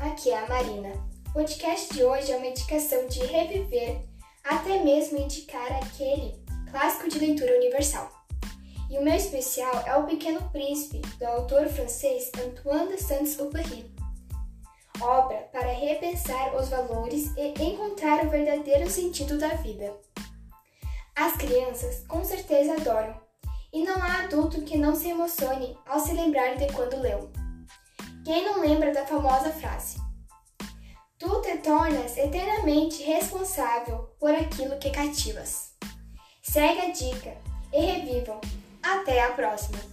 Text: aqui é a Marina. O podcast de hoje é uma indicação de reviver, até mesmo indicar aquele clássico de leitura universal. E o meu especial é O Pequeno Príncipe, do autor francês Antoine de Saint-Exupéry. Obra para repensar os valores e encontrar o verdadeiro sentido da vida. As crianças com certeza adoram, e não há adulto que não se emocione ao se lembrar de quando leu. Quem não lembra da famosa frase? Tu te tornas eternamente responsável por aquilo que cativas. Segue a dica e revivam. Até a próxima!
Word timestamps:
aqui 0.00 0.30
é 0.30 0.38
a 0.38 0.48
Marina. 0.48 0.88
O 1.28 1.32
podcast 1.34 1.92
de 1.92 2.02
hoje 2.02 2.32
é 2.32 2.36
uma 2.38 2.46
indicação 2.46 3.06
de 3.08 3.20
reviver, 3.26 4.00
até 4.42 4.82
mesmo 4.82 5.18
indicar 5.18 5.70
aquele 5.70 6.42
clássico 6.70 7.10
de 7.10 7.18
leitura 7.18 7.54
universal. 7.58 8.10
E 8.88 8.96
o 8.96 9.04
meu 9.04 9.14
especial 9.14 9.84
é 9.86 9.94
O 9.96 10.06
Pequeno 10.06 10.40
Príncipe, 10.50 11.02
do 11.18 11.24
autor 11.26 11.68
francês 11.68 12.30
Antoine 12.42 12.96
de 12.96 13.02
Saint-Exupéry. 13.02 13.94
Obra 14.98 15.46
para 15.52 15.72
repensar 15.72 16.56
os 16.56 16.70
valores 16.70 17.36
e 17.36 17.48
encontrar 17.62 18.24
o 18.24 18.30
verdadeiro 18.30 18.88
sentido 18.88 19.36
da 19.36 19.48
vida. 19.48 19.94
As 21.14 21.36
crianças 21.36 22.02
com 22.08 22.24
certeza 22.24 22.72
adoram, 22.80 23.20
e 23.74 23.84
não 23.84 23.96
há 24.02 24.24
adulto 24.24 24.62
que 24.62 24.78
não 24.78 24.96
se 24.96 25.10
emocione 25.10 25.76
ao 25.86 26.00
se 26.00 26.14
lembrar 26.14 26.56
de 26.56 26.72
quando 26.72 26.98
leu. 26.98 27.41
Quem 28.24 28.44
não 28.44 28.60
lembra 28.60 28.92
da 28.92 29.04
famosa 29.04 29.50
frase? 29.50 30.00
Tu 31.18 31.40
te 31.40 31.58
tornas 31.58 32.16
eternamente 32.16 33.02
responsável 33.02 34.14
por 34.20 34.32
aquilo 34.32 34.78
que 34.78 34.90
cativas. 34.90 35.72
Segue 36.40 36.80
a 36.80 36.92
dica 36.92 37.36
e 37.72 37.80
revivam. 37.80 38.40
Até 38.80 39.24
a 39.24 39.32
próxima! 39.32 39.91